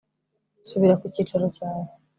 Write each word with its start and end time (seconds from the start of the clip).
subira 0.69 0.99
ku 0.99 1.05
cyicaro 1.13 1.45
cyawe 1.55 1.87